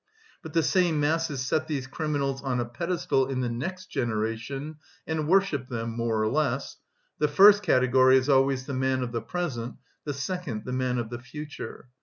But 0.41 0.53
the 0.53 0.63
same 0.63 0.99
masses 0.99 1.45
set 1.45 1.67
these 1.67 1.85
criminals 1.85 2.41
on 2.41 2.59
a 2.59 2.65
pedestal 2.65 3.27
in 3.27 3.41
the 3.41 3.49
next 3.51 3.91
generation 3.91 4.77
and 5.05 5.27
worship 5.27 5.67
them 5.69 5.91
(more 5.91 6.19
or 6.23 6.27
less). 6.27 6.77
The 7.19 7.27
first 7.27 7.61
category 7.61 8.17
is 8.17 8.27
always 8.27 8.65
the 8.65 8.73
man 8.73 9.03
of 9.03 9.11
the 9.11 9.21
present, 9.21 9.75
the 10.03 10.15
second 10.15 10.65
the 10.65 10.73
man 10.73 10.97
of 10.97 11.11
the 11.11 11.19
future. 11.19 11.89